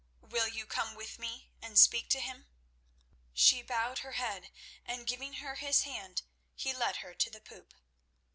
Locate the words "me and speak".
1.19-2.09